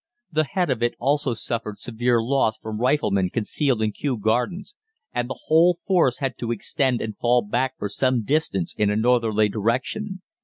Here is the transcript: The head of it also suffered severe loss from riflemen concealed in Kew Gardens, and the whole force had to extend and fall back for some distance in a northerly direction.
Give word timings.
The 0.31 0.45
head 0.45 0.71
of 0.71 0.81
it 0.81 0.95
also 0.97 1.35
suffered 1.35 1.77
severe 1.77 2.23
loss 2.23 2.57
from 2.57 2.79
riflemen 2.81 3.29
concealed 3.29 3.83
in 3.83 3.91
Kew 3.91 4.17
Gardens, 4.17 4.73
and 5.13 5.29
the 5.29 5.41
whole 5.45 5.77
force 5.85 6.17
had 6.17 6.39
to 6.39 6.51
extend 6.51 7.01
and 7.01 7.15
fall 7.15 7.43
back 7.43 7.77
for 7.77 7.87
some 7.87 8.23
distance 8.23 8.73
in 8.73 8.89
a 8.89 8.95
northerly 8.95 9.47
direction. 9.47 10.23